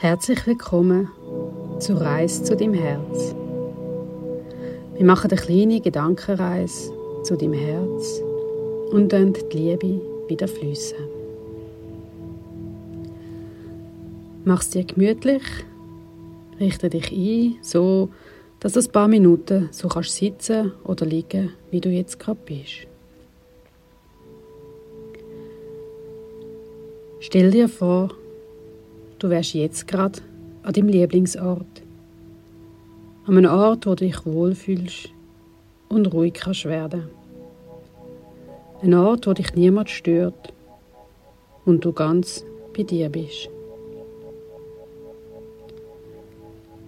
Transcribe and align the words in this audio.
Herzlich 0.00 0.46
willkommen 0.46 1.10
zur 1.80 2.00
Reise 2.00 2.44
zu 2.44 2.56
deinem 2.56 2.74
Herz. 2.74 3.34
Wir 4.94 5.04
machen 5.04 5.28
eine 5.28 5.40
kleine 5.40 5.80
Gedankenreise 5.80 6.92
zu 7.24 7.36
deinem 7.36 7.54
Herz 7.54 8.22
und 8.92 9.12
dann 9.12 9.32
die 9.32 9.56
Liebe 9.56 10.00
wieder 10.28 10.46
fließen. 10.46 10.98
Mach 14.44 14.60
es 14.60 14.70
dir 14.70 14.84
gemütlich, 14.84 15.42
richte 16.60 16.90
dich 16.90 17.10
ein, 17.10 17.58
so 17.62 18.10
dass 18.60 18.74
du 18.74 18.80
ein 18.80 18.92
paar 18.92 19.08
Minuten 19.08 19.68
so 19.72 19.88
kannst 19.88 20.14
sitzen 20.14 20.74
oder 20.84 21.06
liegen, 21.06 21.54
wie 21.72 21.80
du 21.80 21.88
jetzt 21.88 22.20
gerade 22.20 22.38
bist. 22.44 22.86
Stell 27.18 27.50
dir 27.50 27.68
vor, 27.68 28.10
du 29.18 29.30
wärst 29.30 29.54
jetzt 29.54 29.86
gerade 29.86 30.20
an 30.62 30.72
deinem 30.72 30.88
Lieblingsort. 30.88 31.82
An 33.26 33.36
einem 33.36 33.50
Ort, 33.50 33.86
wo 33.86 33.90
du 33.90 34.06
dich 34.06 34.24
wohlfühlst 34.24 35.10
und 35.88 36.12
ruhig 36.12 36.34
kannst 36.34 36.64
werden. 36.64 37.08
Ein 38.82 38.94
Ort, 38.94 39.26
wo 39.26 39.32
dich 39.32 39.54
niemand 39.54 39.90
stört 39.90 40.52
und 41.64 41.84
du 41.84 41.92
ganz 41.92 42.44
bei 42.76 42.84
dir 42.84 43.08
bist. 43.08 43.50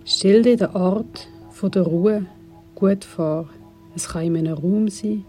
Stell 0.05 0.43
dir 0.43 0.57
den 0.57 0.75
Ort 0.75 1.29
der 1.63 1.83
Ruhe 1.83 2.25
gut 2.75 3.05
vor. 3.05 3.49
Es 3.95 4.09
kann 4.09 4.25
in 4.25 4.37
einem 4.37 4.55
Raum 4.55 4.89
sein, 4.89 5.27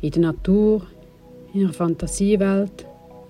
in 0.00 0.10
der 0.10 0.22
Natur, 0.22 0.82
in 1.54 1.62
einer 1.62 1.72
Fantasiewelt, 1.72 2.86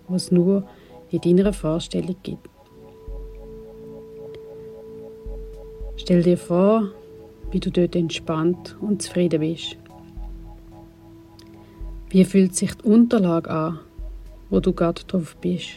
wo 0.07 0.15
es 0.15 0.31
nur 0.31 0.67
in 1.11 1.21
deiner 1.21 1.53
Vorstellung 1.53 2.17
gibt. 2.23 2.49
Stell 6.09 6.23
dir 6.23 6.39
vor, 6.39 6.89
wie 7.51 7.61
du 7.61 7.71
dort 7.71 7.95
entspannt 7.95 8.79
und 8.81 9.03
zufrieden 9.03 9.41
bist. 9.41 9.77
Wie 12.09 12.25
fühlt 12.25 12.57
sich 12.57 12.75
die 12.77 12.89
Unterlage 12.89 13.51
an, 13.51 13.81
wo 14.49 14.61
du 14.61 14.73
gerade 14.73 15.05
drauf 15.05 15.37
bist? 15.43 15.69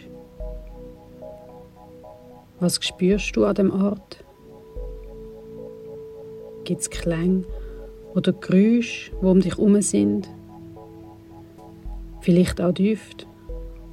Was 2.62 2.82
spürst 2.82 3.36
du 3.36 3.44
an 3.44 3.56
dem 3.56 3.72
Ort? 3.72 4.24
Gibt 6.64 6.80
es 6.80 6.90
Klänge 6.90 7.44
oder 8.16 8.32
Geräusche, 8.32 9.12
die 9.12 9.26
um 9.26 9.42
dich 9.42 9.58
herum 9.58 9.82
sind? 9.82 10.30
Vielleicht 12.22 12.62
auch 12.62 12.72
Düfte 12.72 13.26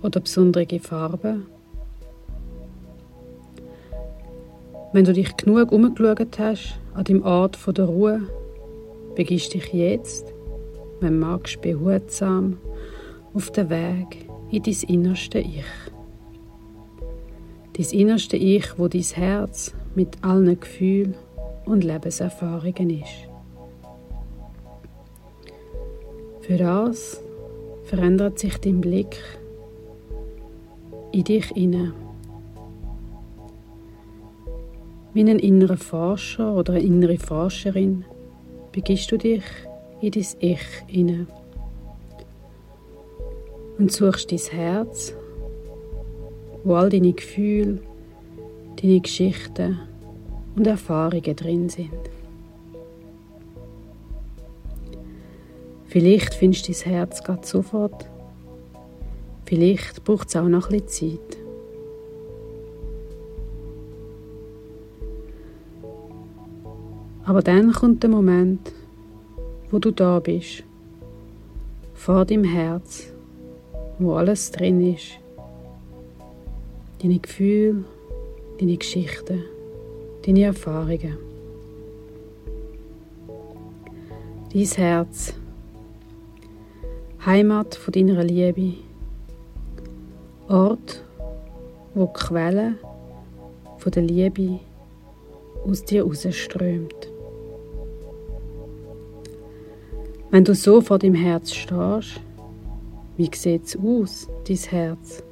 oder 0.05 0.20
besondere 0.20 0.78
Farben? 0.78 1.48
Wenn 4.91 5.05
du 5.05 5.12
dich 5.12 5.36
genug 5.36 5.70
umgeschaut 5.70 6.39
hast 6.39 6.78
an 6.94 7.05
deinem 7.05 7.22
Ort 7.22 7.58
der 7.77 7.84
Ruhe, 7.84 8.22
begibst 9.14 9.53
dich 9.53 9.72
jetzt, 9.75 10.33
wenn 11.00 11.19
magst, 11.19 11.61
behutsam 11.61 12.56
auf 13.34 13.50
den 13.50 13.69
Weg 13.69 14.27
in 14.50 14.62
dein 14.62 14.89
innerste 14.89 15.41
Ich. 15.41 15.64
Dein 17.75 17.98
innerste 17.98 18.39
Ich, 18.39 18.78
wo 18.78 18.89
dein 18.89 19.03
Herz 19.03 19.75
mit 19.94 20.25
allen 20.25 20.59
Gefühlen 20.59 21.14
und 21.66 21.84
Lebenserfahrungen 21.84 22.91
ist. 22.91 23.28
Für 26.41 26.56
das 26.56 27.22
verändert 27.84 28.39
sich 28.39 28.56
dein 28.56 28.81
Blick 28.81 29.19
in 31.12 31.25
dich 31.25 31.48
hinein. 31.48 32.08
Wie 35.14 35.20
ein 35.20 35.39
innerer 35.39 35.77
Forscher 35.77 36.55
oder 36.55 36.75
eine 36.75 36.83
innere 36.83 37.19
Forscherin 37.19 38.05
begibst 38.73 39.11
du 39.11 39.17
dich 39.17 39.43
in 40.00 40.10
dein 40.10 40.27
Ich 40.41 40.60
hinein 40.87 41.27
und 43.78 43.91
suchst 43.91 44.31
dein 44.31 44.38
Herz, 44.38 45.15
wo 46.62 46.75
all 46.75 46.91
deine 46.91 47.12
Gefühle, 47.12 47.81
deine 48.81 49.00
Geschichten 49.00 49.78
und 50.56 50.66
Erfahrungen 50.66 51.37
drin 51.37 51.69
sind. 51.69 51.91
Vielleicht 55.87 56.34
findest 56.34 56.69
du 56.69 56.72
dein 56.72 56.93
Herz 56.93 57.25
gerade 57.25 57.47
sofort. 57.47 58.09
Vielleicht 59.47 60.04
braucht 60.04 60.28
es 60.28 60.37
auch 60.37 60.49
noch 60.49 60.71
ein 60.71 60.83
bisschen 60.83 61.19
Zeit. 61.19 61.38
Aber 67.28 67.43
dann 67.43 67.72
kommt 67.72 68.03
der 68.03 68.11
Moment, 68.11 68.72
wo 69.71 69.78
du 69.78 69.91
da 69.91 70.19
bist, 70.19 70.65
vor 71.94 72.25
deinem 72.25 72.44
Herz, 72.44 73.12
wo 73.99 74.15
alles 74.15 74.50
drin 74.50 74.94
ist. 74.94 75.21
Deine 77.03 77.21
Gefühle, 77.21 77.84
deine 78.59 78.77
Geschichten 78.77 79.44
deine 80.28 80.44
Erfahrungen. 80.44 81.16
Dein 84.53 84.65
Herz, 84.65 85.34
Heimat 87.25 87.75
von 87.75 87.93
deiner 87.93 88.25
Liebe, 88.25 88.75
Ort, 90.49 91.05
wo 91.95 92.06
die 92.06 92.12
Quelle 92.12 92.75
von 93.78 93.93
der 93.93 94.03
Liebe 94.03 94.60
aus 95.66 95.84
dir 95.84 96.05
rausströmt. 96.05 96.97
Wenn 100.31 100.44
du 100.44 100.55
so 100.55 100.83
vor 100.83 100.99
deinem 100.99 101.15
Herz 101.15 101.55
stehst, 101.55 102.21
wie 103.16 103.31
sieht 103.34 103.65
es 103.65 103.78
aus, 103.78 104.28
dein 104.47 104.56
Herz? 104.56 105.22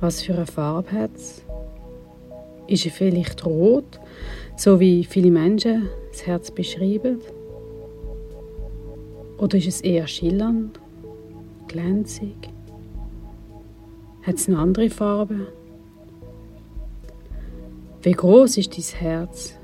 Was 0.00 0.22
für 0.22 0.34
eine 0.34 0.46
Farbe 0.46 0.90
hat 0.92 1.14
es? 1.14 1.44
Ist 2.68 2.86
er 2.86 2.90
vielleicht 2.90 3.44
rot, 3.44 4.00
so 4.56 4.80
wie 4.80 5.04
viele 5.04 5.30
Menschen 5.30 5.90
das 6.10 6.26
Herz 6.26 6.50
beschreiben? 6.50 7.20
Oder 9.36 9.58
ist 9.58 9.66
es 9.66 9.80
eher 9.82 10.06
schillernd, 10.06 10.80
glänzig? 11.68 12.48
Hat 14.22 14.36
es 14.36 14.48
eine 14.48 14.58
andere 14.58 14.88
Farbe? 14.88 15.48
Wie 18.00 18.12
groß 18.12 18.56
ist 18.56 18.74
dein 18.74 19.00
Herz, 19.00 19.54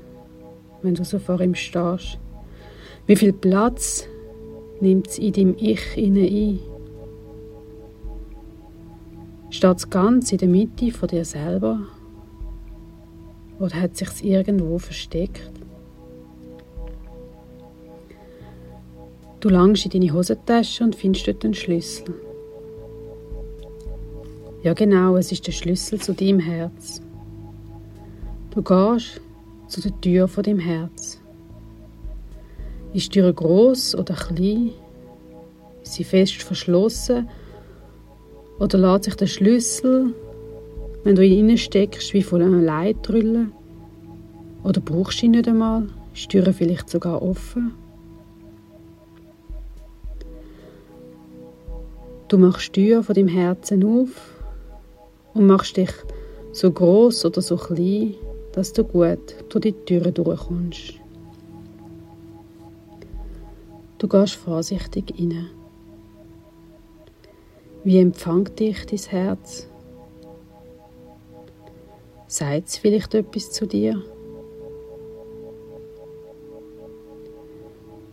wenn 0.83 0.93
du 0.93 1.03
so 1.03 1.17
vor 1.17 1.41
ihm 1.41 1.55
stehst? 1.55 2.19
Wie 3.09 3.15
viel 3.15 3.33
Platz 3.33 4.07
nimmt 4.81 5.07
es 5.07 5.17
in 5.17 5.33
deinem 5.33 5.55
Ich 5.57 5.97
ein? 5.97 6.59
Steht 9.49 9.77
es 9.77 9.89
ganz 9.89 10.31
in 10.31 10.37
der 10.37 10.47
Mitte 10.47 10.91
von 10.91 11.07
dir 11.07 11.25
selber? 11.25 11.87
Oder 13.59 13.81
hat 13.81 13.97
sich 13.97 14.23
irgendwo 14.23 14.77
versteckt? 14.77 15.51
Du 19.39 19.49
langst 19.49 19.85
in 19.85 19.91
deine 19.91 20.13
Hosentasche 20.13 20.83
und 20.83 20.95
findest 20.95 21.27
dort 21.27 21.43
einen 21.43 21.55
Schlüssel. 21.55 22.13
Ja 24.61 24.75
genau, 24.75 25.17
es 25.17 25.31
ist 25.31 25.47
der 25.47 25.53
Schlüssel 25.53 25.99
zu 25.99 26.13
deinem 26.13 26.41
Herz. 26.41 27.01
Du 28.51 28.61
gehst 28.61 29.19
zu 29.65 29.81
der 29.81 29.99
Tür 29.99 30.27
von 30.27 30.43
deinem 30.43 30.59
Herz. 30.59 31.19
Ist 32.93 33.13
die 33.15 33.19
Tür 33.19 33.33
groß 33.33 33.95
oder 33.95 34.13
klein? 34.13 34.71
Ist 35.83 35.93
sie 35.93 36.03
fest 36.03 36.41
verschlossen? 36.41 37.29
Oder 38.59 38.77
lässt 38.77 39.05
sich 39.05 39.15
der 39.15 39.27
Schlüssel 39.27 40.13
wenn 41.03 41.15
du 41.15 41.25
ihn 41.25 41.57
steckst, 41.57 42.13
wie 42.13 42.23
von 42.23 42.41
einer 42.41 42.61
Leitrülle. 42.61 43.47
Oder 44.63 44.81
brauchst 44.81 45.21
du 45.21 45.25
ihn 45.25 45.31
nicht 45.31 45.47
einmal? 45.47 45.87
Ist 46.13 46.33
die 46.33 46.41
Tür 46.41 46.53
vielleicht 46.53 46.89
sogar 46.89 47.21
offen? 47.21 47.73
Du 52.27 52.37
machst 52.37 52.75
die 52.75 52.87
Tür 52.87 53.03
von 53.03 53.15
deinem 53.15 53.27
Herzen 53.27 53.83
auf 53.83 54.43
und 55.33 55.47
machst 55.47 55.77
dich 55.77 55.91
so 56.51 56.71
groß 56.71 57.25
oder 57.25 57.41
so 57.41 57.55
klein, 57.55 58.15
dass 58.51 58.73
du 58.73 58.83
gut 58.83 59.35
durch 59.49 59.63
die 59.63 59.71
Türe 59.71 60.11
durchkommst. 60.11 60.98
Du 63.99 64.07
gehst 64.07 64.35
vorsichtig 64.35 65.13
rein. 65.19 65.49
Wie 67.83 67.99
empfängt 67.99 68.57
dich 68.57 68.85
dein 68.85 68.99
Herz? 68.99 69.67
Sagt 72.27 72.69
es 72.69 72.77
vielleicht 72.77 73.13
etwas 73.13 73.51
zu 73.51 73.67
dir? 73.67 74.01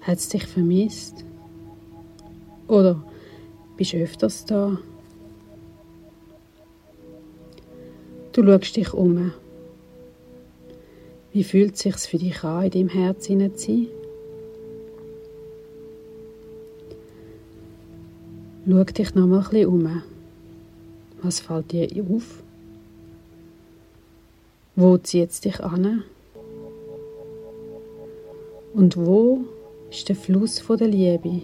Hat 0.01 0.19
es 0.19 0.29
dich 0.29 0.45
vermisst? 0.45 1.25
Oder 2.67 3.01
bist 3.77 3.93
du 3.93 3.99
öfters 3.99 4.45
da? 4.45 4.77
Du 8.33 8.45
schaust 8.45 8.77
dich 8.77 8.93
um. 8.93 9.33
Wie 11.33 11.45
fühlt 11.45 11.75
es 11.75 11.83
sich 11.83 11.97
für 11.97 12.19
dich 12.19 12.43
an, 12.43 12.65
in 12.65 12.71
deinem 12.73 12.89
Herz 12.89 13.27
zu 13.27 13.39
sein? 13.39 13.87
Schau 18.69 18.83
dich 18.83 19.15
noch 19.15 19.29
mal 19.29 19.39
ein 19.39 19.49
bisschen 19.49 19.69
um. 19.69 20.03
Was 21.23 21.39
fällt 21.39 21.71
dir 21.71 21.89
auf? 22.11 22.43
Wo 24.75 24.99
zieht 24.99 25.31
es 25.31 25.41
dich 25.41 25.61
an? 25.61 26.03
Und 28.75 28.97
wo 28.97 29.45
ist 29.89 30.09
der 30.09 30.17
Fluss 30.17 30.65
der 30.67 30.89
Liebe, 30.89 31.43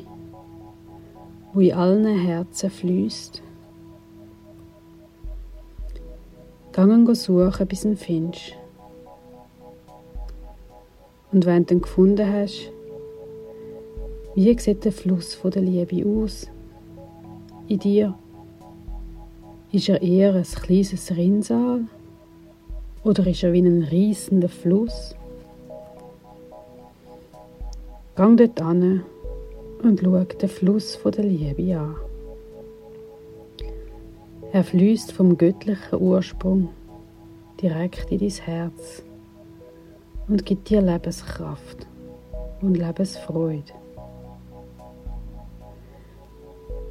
wo 1.53 1.61
in 1.61 1.75
allen 1.75 2.19
Herzen 2.19 2.71
fließt? 2.71 3.41
Gangen 6.73 7.15
suchen, 7.15 7.67
bis 7.69 7.83
du 7.83 7.91
ihn 7.91 7.97
findest. 7.97 8.55
Und 11.31 11.47
wenn 11.47 11.67
du 11.67 11.75
ihn 11.75 11.83
gefunden 11.83 12.33
hast, 12.33 12.73
wie 14.35 14.59
sieht 14.59 14.85
der 14.85 14.93
Fluss 14.93 15.39
der 15.41 15.63
Liebe 15.63 16.05
aus? 16.05 16.49
In 17.73 17.79
dir? 17.79 18.15
Ist 19.73 19.89
er 19.89 20.03
eher 20.03 20.35
ein 20.35 20.43
kleines 20.43 21.17
Rinnsal? 21.17 21.87
Oder 23.03 23.27
ist 23.27 23.43
er 23.45 23.55
wie 23.55 23.63
ein 23.63 23.85
riesender 23.85 24.51
Fluss? 24.51 25.15
Gang 28.15 28.37
dort 28.37 28.61
an 28.61 29.03
und 29.83 30.01
schau 30.01 30.23
den 30.23 30.49
Fluss 30.51 30.99
der 31.03 31.25
Liebe 31.25 31.79
an. 31.79 31.97
Er 34.53 34.65
fließt 34.65 35.11
vom 35.11 35.39
göttlichen 35.39 35.99
Ursprung 35.99 36.69
direkt 37.63 38.13
in 38.13 38.19
dein 38.19 38.29
Herz 38.29 39.03
und 40.29 40.45
gibt 40.45 40.69
dir 40.69 40.83
Lebenskraft 40.83 41.87
und 42.61 42.77
Lebensfreude. 42.77 43.82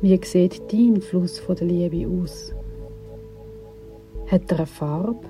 Wie 0.04 0.20
sieht 0.24 0.74
dein 0.74 1.00
Fluss 1.00 1.38
von 1.38 1.56
der 1.56 1.68
Liebe 1.68 2.10
aus? 2.10 2.52
Hat 4.32 4.52
er 4.52 4.58
eine 4.58 4.66
Farbe? 4.66 5.28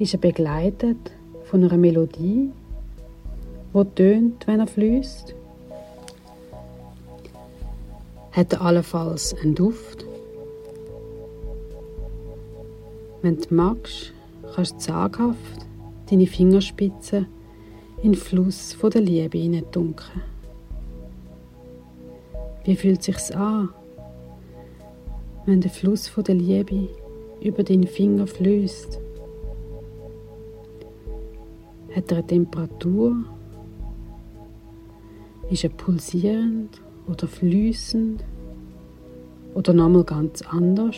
Ist 0.00 0.12
er 0.12 0.18
begleitet 0.18 1.12
von 1.44 1.62
einer 1.62 1.76
Melodie, 1.76 2.50
die 3.72 3.84
tönt, 3.94 4.44
wenn 4.48 4.58
er 4.58 4.66
fließt? 4.66 5.32
Hat 8.32 8.52
er 8.52 8.62
allenfalls 8.62 9.36
einen 9.40 9.54
Duft? 9.54 10.04
Wenn 13.20 13.36
du 13.36 13.54
magst, 13.54 14.12
kannst 14.56 14.74
du 14.74 14.78
zaghaft 14.78 15.66
deine 16.10 16.26
Fingerspitzen 16.26 17.28
in 18.02 18.10
den 18.10 18.20
Fluss 18.20 18.72
von 18.72 18.90
der 18.90 19.02
Liebe 19.02 19.38
hineindunkeln. 19.38 20.31
Wie 22.64 22.76
fühlt 22.76 23.00
es 23.00 23.06
sich 23.06 23.36
an, 23.36 23.70
wenn 25.46 25.60
der 25.60 25.70
Fluss 25.70 26.06
von 26.06 26.22
der 26.22 26.36
Liebe 26.36 26.88
über 27.40 27.64
deinen 27.64 27.88
Finger 27.88 28.26
fließt? 28.26 29.00
Hat 31.96 32.10
er 32.12 32.18
eine 32.18 32.26
Temperatur? 32.26 33.24
Ist 35.50 35.64
er 35.64 35.70
pulsierend 35.70 36.80
oder 37.08 37.26
fließend? 37.26 38.22
Oder 39.54 39.72
nochmal 39.72 40.04
ganz 40.04 40.40
anders? 40.42 40.96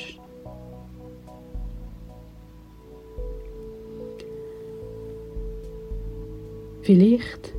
Vielleicht 6.83 7.55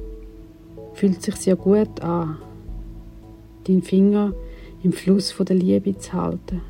fühlt 0.94 1.18
es 1.18 1.24
sich 1.24 1.36
sehr 1.38 1.56
gut 1.56 2.00
an, 2.02 2.38
deinen 3.68 3.82
Finger 3.82 4.34
im 4.84 4.92
Fluss 4.92 5.32
von 5.32 5.46
der 5.46 5.56
Liebe 5.56 5.98
zu 5.98 6.14
halten. 6.14 6.62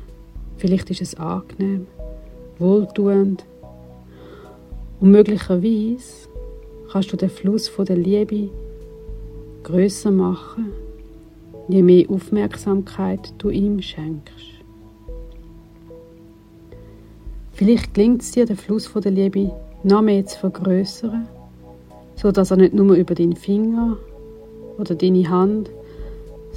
Vielleicht 0.56 0.90
ist 0.90 1.02
es 1.02 1.14
angenehm, 1.14 1.86
wohltuend 2.58 3.44
und 5.00 5.10
möglicherweise 5.10 6.28
kannst 6.90 7.12
du 7.12 7.16
den 7.16 7.30
Fluss 7.30 7.68
von 7.68 7.84
der 7.84 7.96
Liebe 7.96 8.48
größer 9.62 10.10
machen, 10.10 10.72
je 11.68 11.82
mehr 11.82 12.08
Aufmerksamkeit 12.08 13.34
du 13.38 13.50
ihm 13.50 13.82
schenkst. 13.82 14.34
Vielleicht 17.52 17.94
gelingt 17.94 18.22
es 18.22 18.32
dir, 18.32 18.46
den 18.46 18.56
Fluss 18.56 18.86
von 18.86 19.02
der 19.02 19.12
Liebe 19.12 19.50
noch 19.82 20.02
mehr 20.02 20.24
zu 20.24 20.38
vergrößern 20.38 21.28
so 22.16 22.32
dass 22.32 22.50
er 22.50 22.56
nicht 22.56 22.74
nur 22.74 22.96
über 22.96 23.14
deinen 23.14 23.36
Finger 23.36 23.98
oder 24.78 24.94
deine 24.94 25.28
Hand, 25.28 25.70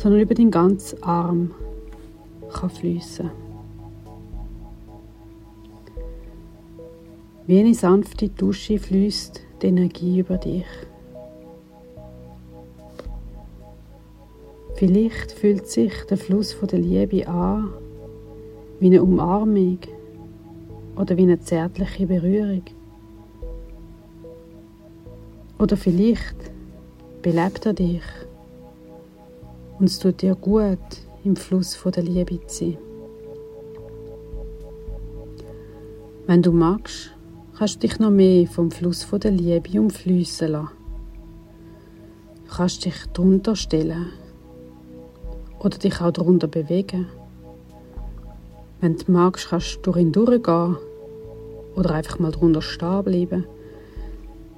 sondern 0.01 0.22
über 0.22 0.34
den 0.34 0.50
ganzen 0.50 1.04
Arm 1.04 1.51
kann 2.54 2.69
fließen. 2.69 3.30
Wie 7.46 7.60
eine 7.60 7.74
sanfte 7.74 8.30
Dusche 8.30 8.80
fließt 8.80 9.42
die 9.62 9.68
Energie 9.68 10.19
über 10.19 10.38
dich. 10.38 10.66
Vielleicht 14.75 15.34
fühlt 15.34 15.68
sich 15.68 15.92
der 16.10 16.18
Fluss 16.18 16.54
von 16.54 16.69
der 16.69 16.80
Liebe 16.80 17.28
an 17.28 17.74
wie 18.80 18.86
eine 18.86 19.04
Umarmung 19.04 19.80
oder 20.95 21.18
wie 21.18 21.24
eine 21.24 21.42
zärtliche 21.42 22.07
Berührung. 22.07 22.63
Oder 25.57 25.75
vielleicht 25.75 26.38
belebt 27.22 27.66
er 27.66 27.74
dich 27.74 28.04
und 29.80 29.86
es 29.86 30.00
tut 30.00 30.22
dir 30.22 30.36
gut, 30.36 30.78
im 31.24 31.36
Fluss 31.36 31.76
von 31.76 31.92
der 31.92 32.04
Liebe 32.04 32.40
zu 32.48 32.66
sein. 32.66 32.78
Wenn 36.28 36.42
du 36.42 36.52
magst, 36.52 37.12
kannst 37.58 37.76
du 37.76 37.88
dich 37.88 38.00
noch 38.00 38.12
mehr 38.12 38.48
vom 38.48 38.72
Fluss 38.72 39.04
von 39.04 39.20
der 39.20 39.31
Liebe 39.31 39.80
umfließen 39.80 40.52
lassen. 40.52 40.70
Du 42.46 42.56
kannst 42.56 42.86
dich 42.86 43.06
drunter 43.14 43.56
stellen 43.56 44.08
oder 45.60 45.78
dich 45.78 46.02
auch 46.02 46.12
drunter 46.12 46.48
bewegen. 46.48 47.08
Wenn 48.81 48.96
du 48.96 49.12
magst, 49.12 49.50
kannst 49.50 49.80
du 49.84 49.94
ihn 49.96 50.12
durchgehen 50.12 50.78
oder 51.76 51.95
einfach 51.95 52.19
mal 52.19 52.31
drunter 52.31 52.62
stehen 52.62 53.04
bleiben 53.04 53.45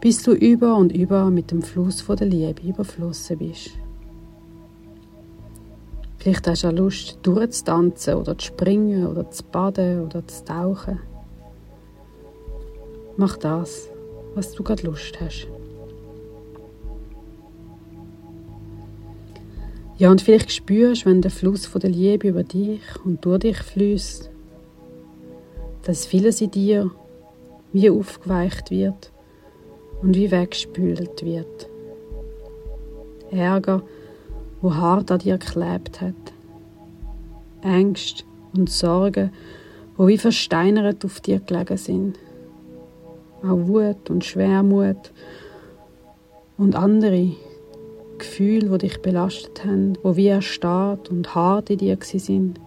bis 0.01 0.23
du 0.23 0.31
über 0.31 0.75
und 0.75 0.91
über 0.91 1.29
mit 1.29 1.51
dem 1.51 1.61
Fluss 1.61 2.01
von 2.01 2.17
der 2.17 2.27
Liebe 2.27 2.67
überflossen 2.67 3.37
bist. 3.37 3.69
Vielleicht 6.21 6.45
hast 6.47 6.63
du 6.63 6.67
auch 6.67 6.71
Lust, 6.71 7.17
durchzutanzen 7.23 8.13
oder 8.13 8.37
zu 8.37 8.45
springen 8.45 9.07
oder 9.07 9.31
zu 9.31 9.43
baden 9.43 10.05
oder 10.05 10.27
zu 10.27 10.45
tauchen. 10.45 10.99
Mach 13.17 13.37
das, 13.37 13.89
was 14.35 14.51
du 14.51 14.61
gerade 14.61 14.85
Lust 14.85 15.19
hast. 15.19 15.47
Ja, 19.97 20.11
und 20.11 20.21
vielleicht 20.21 20.51
spürst, 20.51 21.07
wenn 21.07 21.23
der 21.23 21.31
Fluss 21.31 21.65
von 21.65 21.81
der 21.81 21.89
Liebe 21.89 22.27
über 22.27 22.43
dich 22.43 22.81
und 23.03 23.25
durch 23.25 23.39
dich 23.39 23.57
fließt, 23.57 24.29
dass 25.81 26.05
vieles 26.05 26.39
in 26.39 26.51
dir 26.51 26.91
wie 27.73 27.89
aufgeweicht 27.89 28.69
wird 28.69 29.11
und 30.03 30.15
wie 30.15 30.29
weggespült 30.29 31.25
wird. 31.25 31.67
Ärger, 33.31 33.81
wo 34.61 34.75
hart 34.75 35.11
an 35.11 35.19
dir 35.19 35.37
geklebt 35.37 36.01
hat. 36.01 36.13
Ängste 37.61 38.23
und 38.55 38.69
Sorgen, 38.69 39.31
wo 39.97 40.07
wie 40.07 40.17
versteinert 40.17 41.03
auf 41.05 41.19
dir 41.19 41.39
gelegen 41.39 41.77
sind. 41.77 42.17
Auch 43.43 43.67
Wut 43.67 44.09
und 44.09 44.23
Schwermut 44.23 45.11
und 46.57 46.75
andere 46.75 47.31
Gefühle, 48.17 48.69
wo 48.69 48.77
dich 48.77 49.01
belastet 49.01 49.65
haben, 49.65 49.97
wo 50.03 50.15
wie 50.15 50.27
erstarrt 50.27 51.09
und 51.09 51.33
hart 51.33 51.71
in 51.71 51.79
dir 51.79 51.97
sind, 52.01 52.59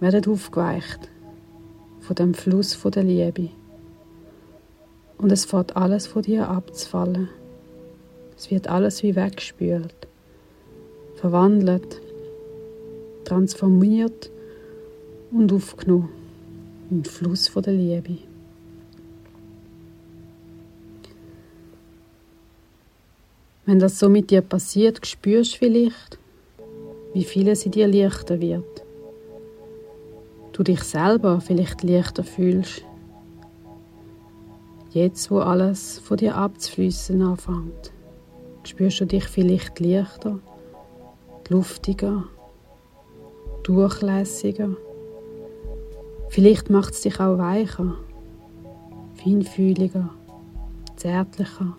werden 0.00 0.32
aufgeweicht 0.32 1.10
von 2.00 2.16
dem 2.16 2.32
Fluss 2.32 2.74
von 2.74 2.90
der 2.90 3.04
Liebe 3.04 3.50
und 5.18 5.30
es 5.30 5.44
fährt 5.44 5.76
alles 5.76 6.06
von 6.06 6.22
dir 6.22 6.48
abzufallen. 6.48 7.28
Es 8.36 8.50
wird 8.50 8.68
alles 8.68 9.02
wie 9.02 9.14
weggespült, 9.14 10.08
verwandelt, 11.20 12.00
transformiert 13.24 14.30
und 15.30 15.52
aufgenommen 15.52 16.08
im 16.90 17.04
Fluss 17.04 17.52
der 17.54 17.74
Liebe. 17.74 18.16
Wenn 23.66 23.78
das 23.78 23.98
so 23.98 24.08
mit 24.08 24.30
dir 24.30 24.40
passiert, 24.40 25.06
spürst 25.06 25.54
du 25.54 25.58
vielleicht, 25.58 26.18
wie 27.12 27.24
vieles 27.24 27.66
in 27.66 27.72
dir 27.72 27.86
leichter 27.86 28.40
wird. 28.40 28.82
du 30.52 30.62
dich 30.62 30.82
selber 30.82 31.40
vielleicht 31.40 31.82
leichter 31.82 32.24
fühlst. 32.24 32.82
Jetzt, 34.92 35.30
wo 35.30 35.38
alles 35.38 36.00
von 36.00 36.16
dir 36.16 36.34
abzufließen 36.34 37.22
anfängt, 37.22 37.92
spürst 38.64 39.00
du 39.00 39.06
dich 39.06 39.24
vielleicht 39.24 39.78
leichter, 39.78 40.40
luftiger, 41.50 42.24
durchlässiger. 43.64 44.70
Vielleicht 46.28 46.70
macht 46.70 46.94
es 46.94 47.00
dich 47.00 47.18
auch 47.18 47.38
weicher, 47.38 47.96
feinfühliger, 49.16 50.10
zärtlicher 50.94 51.76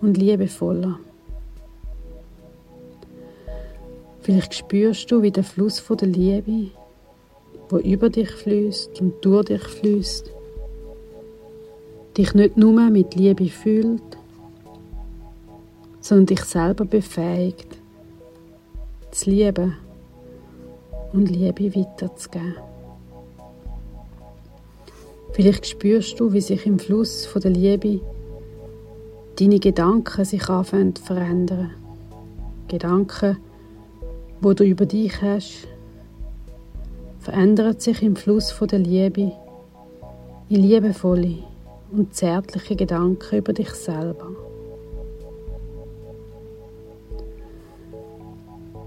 und 0.00 0.16
liebevoller. 0.16 0.98
Vielleicht 4.22 4.54
spürst 4.54 5.10
du, 5.10 5.22
wie 5.22 5.30
der 5.30 5.44
Fluss 5.44 5.78
von 5.78 5.96
der 5.98 6.08
Liebe, 6.08 6.72
wo 7.68 7.78
über 7.78 8.10
dich 8.10 8.30
fließt 8.30 9.00
und 9.00 9.24
durch 9.24 9.46
dich 9.46 9.62
fließt, 9.62 10.32
dich 12.16 12.34
nicht 12.34 12.56
nur 12.56 12.90
mit 12.90 13.14
Liebe 13.14 13.48
fühlt, 13.48 14.02
sondern 16.00 16.26
dich 16.26 16.42
selber 16.42 16.84
befähigt, 16.84 17.71
zu 19.12 19.30
lieben 19.30 19.76
und 21.12 21.30
Liebe 21.30 21.74
weiterzugeben. 21.76 22.56
Vielleicht 25.32 25.66
spürst 25.66 26.18
du, 26.18 26.32
wie 26.32 26.40
sich 26.40 26.66
im 26.66 26.78
Fluss 26.78 27.26
von 27.26 27.40
der 27.40 27.50
Liebe 27.50 28.00
deine 29.38 29.58
Gedanken 29.58 30.24
sich 30.24 30.48
anfangen 30.48 30.94
zu 30.94 31.04
verändern. 31.04 31.70
Gedanken, 32.68 33.36
wo 34.40 34.54
du 34.54 34.64
über 34.64 34.86
dich 34.86 35.20
hast, 35.22 35.68
verändern 37.20 37.78
sich 37.78 38.02
im 38.02 38.16
Fluss 38.16 38.50
von 38.50 38.68
der 38.68 38.78
Liebe 38.78 39.32
in 40.48 40.56
liebevolle 40.56 41.38
und 41.92 42.14
zärtliche 42.14 42.76
Gedanken 42.76 43.38
über 43.38 43.52
dich 43.52 43.70
selber. 43.70 44.51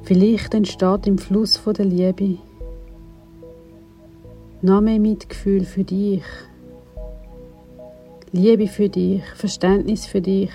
Vielleicht 0.06 0.54
entsteht 0.54 1.08
im 1.08 1.18
Fluss 1.18 1.58
von 1.58 1.74
der 1.74 1.86
Liebe 1.86 2.38
noch 4.62 4.80
mehr 4.80 5.00
Mitgefühl 5.00 5.66
für 5.66 5.84
dich, 5.84 6.22
Liebe 8.32 8.68
für 8.68 8.88
dich, 8.88 9.24
Verständnis 9.34 10.06
für 10.06 10.22
dich, 10.22 10.52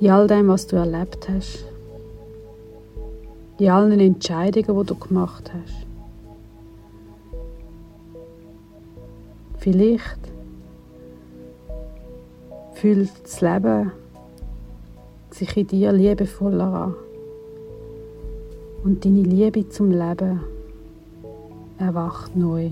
in 0.00 0.10
all 0.10 0.26
dem, 0.26 0.48
was 0.48 0.66
du 0.66 0.76
erlebt 0.76 1.26
hast, 1.30 1.64
in 3.58 3.70
allen 3.70 3.98
Entscheidungen, 3.98 4.80
die 4.80 4.86
du 4.86 4.94
gemacht 4.94 5.50
hast. 5.54 5.86
Vielleicht 9.56 10.20
fühlt 12.74 13.10
das 13.24 13.40
Leben 13.40 13.90
sich 15.30 15.56
in 15.56 15.66
dir 15.66 15.92
liebevoller 15.92 16.74
an 16.74 16.94
und 18.84 19.04
deine 19.04 19.22
Liebe 19.22 19.68
zum 19.68 19.90
Leben 19.90 20.40
erwacht 21.78 22.36
neu. 22.36 22.70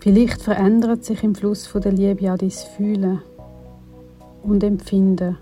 Vielleicht 0.00 0.42
verändert 0.42 1.04
sich 1.04 1.22
im 1.22 1.34
Fluss 1.34 1.66
von 1.66 1.80
der 1.80 1.92
Liebe 1.92 2.32
auch 2.32 2.36
dein 2.38 2.50
Fühlen 2.50 3.22
und 4.42 4.64
Empfinden. 4.64 5.38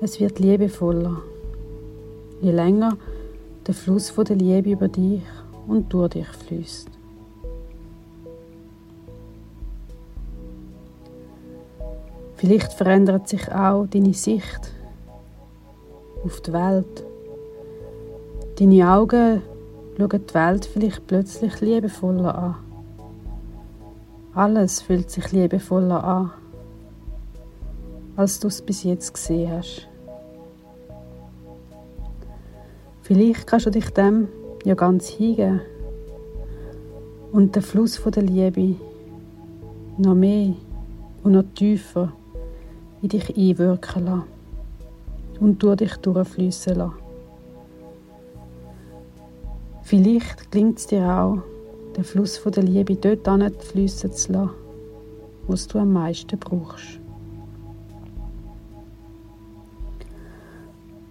Es 0.00 0.20
wird 0.20 0.38
liebevoller, 0.38 1.22
je 2.40 2.52
länger 2.52 2.96
der 3.66 3.74
Fluss 3.74 4.10
von 4.10 4.24
der 4.24 4.36
Liebe 4.36 4.70
über 4.70 4.88
dich 4.88 5.22
und 5.66 5.92
durch 5.92 6.10
dich 6.10 6.28
fließt. 6.28 6.91
Vielleicht 12.42 12.72
verändert 12.72 13.28
sich 13.28 13.52
auch 13.52 13.86
deine 13.86 14.14
Sicht 14.14 14.72
auf 16.24 16.40
die 16.40 16.52
Welt. 16.52 17.04
Deine 18.58 18.90
Augen 18.90 19.42
schauen 19.96 20.08
die 20.08 20.34
Welt 20.34 20.64
vielleicht 20.64 21.06
plötzlich 21.06 21.60
liebevoller 21.60 22.36
an. 22.36 22.56
Alles 24.34 24.82
fühlt 24.82 25.08
sich 25.08 25.30
liebevoller 25.30 26.02
an, 26.02 26.30
als 28.16 28.40
du 28.40 28.48
es 28.48 28.60
bis 28.60 28.82
jetzt 28.82 29.14
gesehen 29.14 29.52
hast. 29.52 29.86
Vielleicht 33.02 33.46
kannst 33.46 33.66
du 33.66 33.70
dich 33.70 33.90
dem 33.90 34.26
ja 34.64 34.74
ganz 34.74 35.06
hingeben 35.06 35.60
und 37.30 37.54
den 37.54 37.62
Fluss 37.62 38.02
der 38.02 38.22
Liebe 38.24 38.74
noch 39.96 40.16
mehr 40.16 40.54
und 41.22 41.32
noch 41.34 41.44
tiefer 41.54 42.12
in 43.02 43.08
dich 43.08 43.36
einwirken 43.36 44.06
lassen 44.06 44.24
und 45.40 45.62
durch 45.62 45.76
dich 45.76 45.96
durchfließen 45.96 46.76
lassen. 46.76 46.94
Vielleicht 49.82 50.50
gelingt 50.50 50.78
es 50.78 50.86
dir 50.86 51.06
auch, 51.06 51.38
den 51.96 52.04
Fluss 52.04 52.40
der 52.42 52.62
Liebe 52.62 52.96
dort 52.96 53.62
fließen 53.62 54.12
zu 54.12 54.32
lassen, 54.32 54.50
wo 55.46 55.54
du 55.54 55.78
am 55.78 55.92
meisten 55.92 56.38
brauchst. 56.38 57.00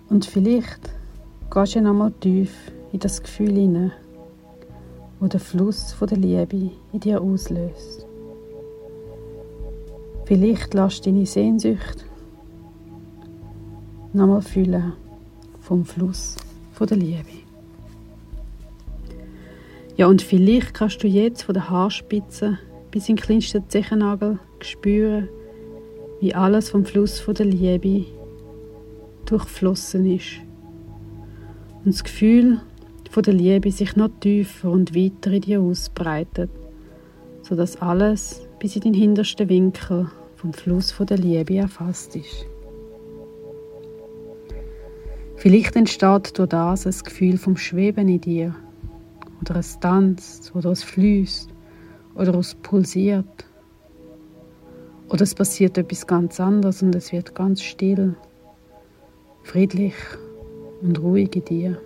Und 0.10 0.26
vielleicht 0.26 0.90
gehst 1.54 1.76
du 1.76 1.82
noch 1.82 1.94
mal 1.94 2.12
tief 2.20 2.72
in 2.92 3.00
das 3.00 3.22
Gefühl 3.22 3.54
hinein, 3.54 3.92
wo 5.20 5.28
der 5.28 5.40
Fluss 5.40 5.96
der 6.02 6.18
Liebe 6.18 6.72
in 6.92 7.00
dir 7.00 7.22
auslöst. 7.22 8.08
Vielleicht 10.32 10.74
lässt 10.74 11.06
deine 11.06 11.26
Sehnsucht 11.26 12.06
nochmal 14.14 14.42
fühlen 14.42 14.94
vom 15.60 15.84
Fluss 15.84 16.38
von 16.72 16.88
der 16.88 16.96
Liebe. 16.96 17.44
Ja, 19.98 20.08
und 20.08 20.22
vielleicht 20.22 20.74
kannst 20.74 21.04
du 21.04 21.08
jetzt 21.10 21.44
von 21.44 21.54
der 21.54 21.70
Haarspitze 21.70 22.60
bis 22.92 23.10
in 23.10 23.18
den 23.18 23.22
kleinsten 23.22 23.68
Zechennagel 23.68 24.40
spüren, 24.62 25.28
wie 26.22 26.34
alles 26.34 26.70
vom 26.70 26.86
Fluss 26.86 27.20
von 27.20 27.34
der 27.34 27.48
Liebe 27.48 28.06
durchflossen 29.26 30.10
ist. 30.10 30.38
Und 31.84 31.94
das 31.94 32.06
Gefühl 32.06 32.62
von 33.10 33.24
der 33.24 33.34
Liebe 33.34 33.70
sich 33.70 33.98
noch 33.98 34.12
tiefer 34.22 34.72
und 34.72 34.96
weiter 34.96 35.32
in 35.34 35.42
dir 35.42 35.60
ausbreitet, 35.60 36.50
sodass 37.42 37.82
alles 37.82 38.48
bis 38.60 38.78
in 38.78 38.84
den 38.84 38.94
hintersten 38.94 39.50
Winkel 39.50 40.10
vom 40.42 40.54
Fluss 40.54 40.92
von 40.92 41.06
der 41.06 41.20
Liebe 41.20 41.58
erfasst 41.58 42.16
ist. 42.16 42.48
Vielleicht 45.36 45.76
entsteht 45.76 46.36
durch 46.36 46.50
das 46.50 46.88
ein 46.88 47.06
Gefühl 47.06 47.38
vom 47.38 47.58
Schweben 47.58 48.10
in 48.10 48.22
dir. 48.22 48.56
Oder 49.40 49.58
es 49.58 49.80
tanzt, 49.80 50.52
oder 50.56 50.72
es 50.72 50.84
fließt, 50.84 51.48
oder 52.16 52.34
es 52.40 52.56
pulsiert. 52.56 53.46
Oder 55.10 55.22
es 55.22 55.36
passiert 55.36 55.78
etwas 55.78 56.08
ganz 56.08 56.40
anderes 56.40 56.82
und 56.82 56.96
es 56.96 57.12
wird 57.12 57.36
ganz 57.36 57.62
still, 57.62 58.16
friedlich 59.44 59.94
und 60.82 61.00
ruhig 61.00 61.36
in 61.36 61.46
dir. 61.46 61.82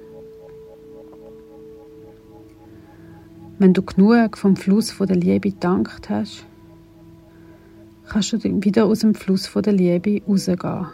Wenn 3.60 3.74
du 3.74 3.82
genug 3.82 4.38
vom 4.38 4.56
Fluss 4.56 4.92
von 4.92 5.08
der 5.08 5.18
Liebe 5.18 5.52
gedankt 5.52 6.10
hast, 6.10 6.46
kannst 8.08 8.34
du 8.34 8.44
wieder 8.44 8.86
aus 8.86 9.00
dem 9.00 9.16
Fluss 9.16 9.48
von 9.48 9.64
der 9.64 9.74
Liebe 9.74 10.22
rausgehen 10.28 10.88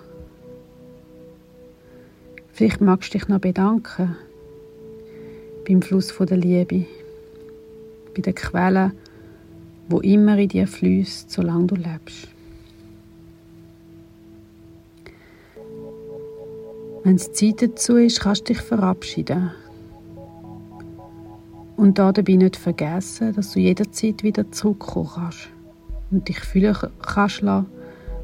Vielleicht 2.54 2.82
magst 2.82 3.14
du 3.14 3.18
dich 3.18 3.28
noch 3.28 3.40
bedanken 3.40 4.16
beim 5.68 5.82
Fluss 5.82 6.16
der 6.18 6.38
Liebe, 6.38 6.86
bei 8.16 8.22
der 8.22 8.34
Quelle, 8.34 8.92
wo 9.90 10.00
immer 10.00 10.38
in 10.38 10.50
dir 10.50 10.68
fließt, 10.68 11.32
solange 11.32 11.68
du 11.68 11.76
lebst. 11.76 12.28
Wenn 17.04 17.16
es 17.16 17.32
Zeit 17.32 17.62
dazu 17.62 17.96
ist, 17.98 18.20
kannst 18.20 18.42
du 18.42 18.54
dich 18.54 18.62
verabschieden. 18.62 19.52
Und 21.78 21.98
da 21.98 22.12
dabei 22.12 22.34
nicht 22.34 22.58
vergessen, 22.58 23.34
dass 23.34 23.54
du 23.54 23.60
jederzeit 23.60 24.22
wieder 24.22 24.52
zurückkommen 24.52 25.10
kannst 25.16 25.50
und 26.12 26.28
dich 26.28 26.40
fühlen 26.40 26.76
kannst 27.02 27.44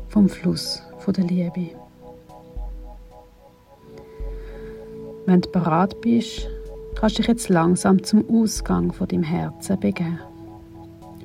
vom 0.10 0.30
Fluss 0.30 0.84
der 1.08 1.24
Liebe. 1.24 1.70
Wenn 5.26 5.42
du 5.42 5.50
bereit 5.50 6.00
bist, 6.02 6.50
kannst 6.96 7.18
du 7.18 7.22
dich 7.22 7.28
jetzt 7.28 7.50
langsam 7.50 8.04
zum 8.04 8.26
Ausgang 8.30 8.92
von 8.92 9.08
deinem 9.08 9.24
Herzen 9.24 9.80
begeben. 9.80 10.20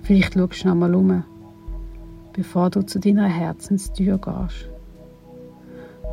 Vielleicht 0.02 0.34
schaust 0.34 0.64
du 0.64 0.68
noch 0.68 0.74
mal 0.76 0.94
um, 0.94 1.24
bevor 2.32 2.70
du 2.70 2.82
zu 2.82 3.00
deiner 3.00 3.26
Herzenstür 3.26 4.18
gehst. 4.18 4.68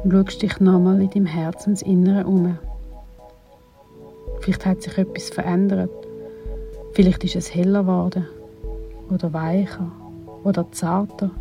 und 0.03 0.11
schaust 0.11 0.41
dich 0.41 0.59
nochmal 0.59 1.01
in 1.01 1.09
deinem 1.09 1.25
Herzensinneren 1.25 2.25
um. 2.25 2.57
Vielleicht 4.39 4.65
hat 4.65 4.81
sich 4.81 4.97
etwas 4.97 5.29
verändert. 5.29 5.91
Vielleicht 6.93 7.23
ist 7.23 7.35
es 7.35 7.53
heller 7.53 7.81
geworden 7.81 8.25
oder 9.09 9.31
weicher 9.33 9.91
oder 10.43 10.71
zarter. 10.71 11.31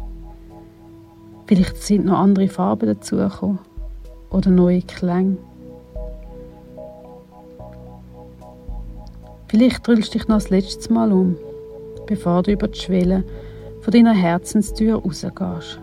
Vielleicht 1.47 1.77
sind 1.79 2.05
noch 2.05 2.19
andere 2.19 2.49
Farben 2.49 2.87
dazugekommen 2.87 3.59
oder 4.31 4.51
neue 4.51 4.83
Klänge. 4.83 5.39
Vielleicht 9.49 9.87
drückst 9.87 10.15
du 10.15 10.19
dich 10.19 10.29
noch 10.29 10.37
das 10.37 10.51
letzte 10.51 10.93
Mal 10.93 11.11
um, 11.11 11.37
bevor 12.07 12.43
du 12.43 12.53
über 12.53 12.69
die 12.69 12.79
Schwelle 12.79 13.25
von 13.81 13.93
deiner 13.93 14.13
Herzenstür 14.13 14.97
rausgehst. 14.97 15.81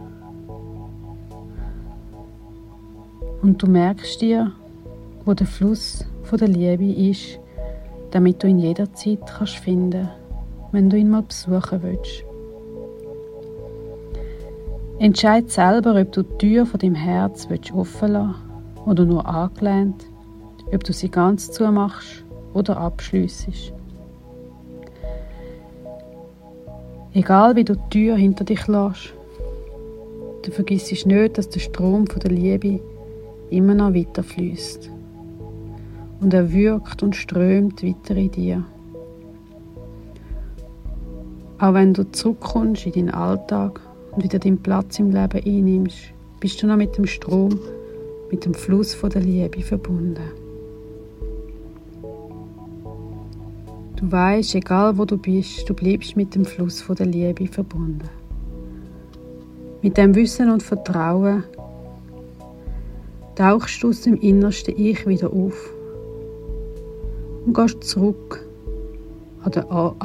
Und 3.41 3.61
du 3.61 3.67
merkst 3.67 4.21
dir, 4.21 4.51
wo 5.25 5.33
der 5.33 5.47
Fluss 5.47 6.05
von 6.23 6.37
der 6.37 6.47
Liebe 6.47 6.91
ist, 7.09 7.39
damit 8.11 8.43
du 8.43 8.47
ihn 8.47 8.59
jederzeit 8.59 9.19
kannst 9.25 9.55
finden, 9.55 10.09
wenn 10.71 10.89
du 10.89 10.97
ihn 10.97 11.09
mal 11.09 11.23
besuchen 11.23 11.81
willst. 11.81 12.23
Entscheid 14.97 15.51
selber, 15.51 15.99
ob 15.99 16.13
du 16.13 16.23
die 16.23 16.37
Tür 16.37 16.65
von 16.65 16.79
deinem 16.79 16.95
Herz 16.95 17.49
willst 17.49 17.73
offen 17.73 18.13
lassen 18.13 18.35
oder 18.85 19.03
nur 19.03 19.25
angelehnt, 19.27 20.05
ob 20.73 20.83
du 20.85 20.93
sie 20.93 21.09
ganz 21.09 21.51
zumachst 21.51 22.23
oder 22.53 22.77
abschliessest. 22.77 23.73
Egal 27.13 27.57
wie 27.57 27.65
du 27.65 27.75
die 27.75 27.89
Tür 27.89 28.15
hinter 28.15 28.45
dich 28.45 28.67
lässt, 28.67 29.13
du 30.43 30.51
vergisst 30.51 31.05
nicht, 31.05 31.37
dass 31.37 31.49
der 31.49 31.59
Strom 31.59 32.07
von 32.07 32.21
der 32.21 32.31
Liebe 32.31 32.79
immer 33.49 33.73
noch 33.73 33.93
weiter 33.93 34.23
fließt. 34.23 34.89
Und 36.21 36.33
er 36.33 36.53
wirkt 36.53 37.03
und 37.03 37.17
strömt 37.17 37.83
weiter 37.83 38.15
in 38.15 38.31
dir. 38.31 38.63
Auch 41.59 41.73
wenn 41.73 41.93
du 41.93 42.09
zurückkommst 42.09 42.85
in 42.85 42.93
deinen 42.93 43.09
Alltag 43.11 43.81
wieder 44.17 44.39
deinen 44.39 44.61
Platz 44.61 44.99
im 44.99 45.11
Leben 45.11 45.43
einnimmst, 45.45 46.13
bist 46.39 46.61
du 46.61 46.67
noch 46.67 46.77
mit 46.77 46.97
dem 46.97 47.05
Strom, 47.05 47.59
mit 48.31 48.45
dem 48.45 48.53
Fluss 48.53 48.93
von 48.93 49.09
der 49.09 49.21
Liebe 49.21 49.61
verbunden. 49.61 50.23
Du 53.95 54.11
weißt, 54.11 54.55
egal 54.55 54.97
wo 54.97 55.05
du 55.05 55.17
bist, 55.17 55.69
du 55.69 55.73
bleibst 55.73 56.15
mit 56.15 56.35
dem 56.35 56.45
Fluss 56.45 56.81
von 56.81 56.95
der 56.95 57.05
Liebe 57.05 57.47
verbunden. 57.47 58.09
Mit 59.81 59.97
dem 59.97 60.15
Wissen 60.15 60.51
und 60.51 60.63
Vertrauen 60.63 61.43
tauchst 63.35 63.81
du 63.81 63.89
aus 63.89 64.01
dem 64.01 64.19
innersten 64.19 64.73
Ich 64.77 65.07
wieder 65.07 65.31
auf 65.31 65.71
und 67.45 67.55
gehst 67.55 67.83
zurück 67.83 68.45
an 69.43 69.51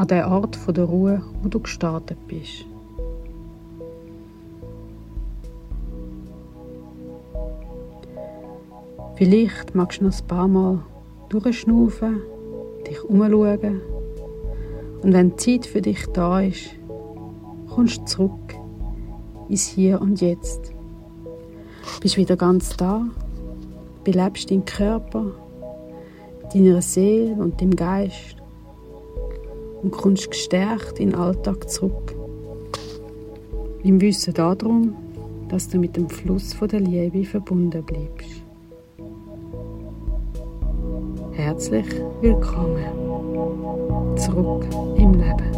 den, 0.07 0.25
Ort 0.25 0.59
der 0.77 0.85
Ruhe, 0.85 1.23
wo 1.43 1.49
du 1.49 1.61
gestartet 1.61 2.19
bist. 2.29 2.67
Vielleicht 9.21 9.75
magst 9.75 10.01
du 10.01 10.07
noch 10.07 10.19
ein 10.19 10.27
paar 10.29 10.49
Mal 10.49 10.79
durchschnaufen 11.29 12.23
dich 12.87 13.05
umschauen. 13.05 13.83
Und 15.03 15.13
wenn 15.13 15.37
die 15.37 15.37
Zeit 15.37 15.67
für 15.67 15.83
dich 15.83 16.07
da 16.15 16.41
ist, 16.41 16.71
kommst 17.69 17.99
du 17.99 18.05
zurück 18.07 18.55
ins 19.51 19.67
Hier 19.67 20.01
und 20.01 20.23
Jetzt. 20.23 20.73
Bist 22.01 22.17
wieder 22.17 22.35
ganz 22.39 22.75
da, 22.79 23.05
belebst 24.05 24.51
deinen 24.51 24.65
Körper, 24.65 25.33
deiner 26.55 26.81
Seele 26.81 27.35
und 27.35 27.61
dem 27.61 27.77
Geist 27.77 28.37
und 29.83 29.91
kommst 29.91 30.31
gestärkt 30.31 30.99
in 30.99 31.11
den 31.11 31.19
Alltag 31.19 31.69
zurück. 31.69 32.15
Im 33.83 34.01
Wissen 34.01 34.33
darum, 34.33 34.97
dass 35.51 35.69
du 35.69 35.77
mit 35.77 35.95
dem 35.95 36.09
Fluss 36.09 36.55
von 36.55 36.69
der 36.69 36.81
Liebe 36.81 37.23
verbunden 37.27 37.85
bleibst. 37.85 38.40
herzlich 41.51 41.87
willkommen 42.21 42.79
zurück 44.17 44.65
im 44.97 45.15
Leben. 45.15 45.50